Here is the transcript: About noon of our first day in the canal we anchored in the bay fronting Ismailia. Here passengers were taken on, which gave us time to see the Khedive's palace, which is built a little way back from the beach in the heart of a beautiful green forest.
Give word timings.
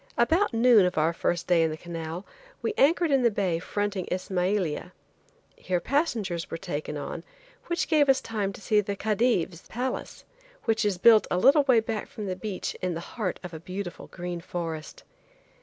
About 0.17 0.51
noon 0.51 0.87
of 0.87 0.97
our 0.97 1.13
first 1.13 1.45
day 1.45 1.61
in 1.61 1.69
the 1.69 1.77
canal 1.77 2.25
we 2.63 2.73
anchored 2.75 3.11
in 3.11 3.21
the 3.21 3.29
bay 3.29 3.59
fronting 3.59 4.07
Ismailia. 4.09 4.93
Here 5.55 5.79
passengers 5.79 6.49
were 6.49 6.57
taken 6.57 6.97
on, 6.97 7.23
which 7.67 7.87
gave 7.87 8.09
us 8.09 8.19
time 8.19 8.51
to 8.53 8.61
see 8.61 8.81
the 8.81 8.95
Khedive's 8.95 9.67
palace, 9.67 10.25
which 10.63 10.85
is 10.85 10.97
built 10.97 11.27
a 11.29 11.37
little 11.37 11.65
way 11.65 11.81
back 11.81 12.07
from 12.07 12.25
the 12.25 12.35
beach 12.35 12.75
in 12.81 12.95
the 12.95 12.99
heart 13.13 13.39
of 13.43 13.53
a 13.53 13.59
beautiful 13.59 14.07
green 14.07 14.41
forest. 14.41 15.03